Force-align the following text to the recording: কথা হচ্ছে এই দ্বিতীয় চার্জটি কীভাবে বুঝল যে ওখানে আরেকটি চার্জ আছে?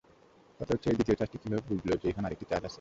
কথা 0.59 0.71
হচ্ছে 0.73 0.87
এই 0.89 0.97
দ্বিতীয় 0.97 1.17
চার্জটি 1.19 1.37
কীভাবে 1.41 1.63
বুঝল 1.69 1.89
যে 2.01 2.07
ওখানে 2.09 2.27
আরেকটি 2.27 2.45
চার্জ 2.49 2.63
আছে? 2.63 2.69